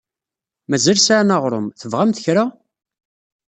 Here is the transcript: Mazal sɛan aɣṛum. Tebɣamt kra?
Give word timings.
Mazal 0.69 0.99
sɛan 1.01 1.33
aɣṛum. 1.35 1.67
Tebɣamt 1.79 2.21
kra? 2.25 2.43